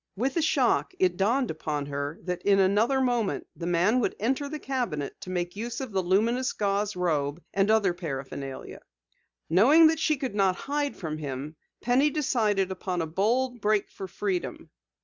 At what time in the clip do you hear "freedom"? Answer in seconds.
14.07-14.71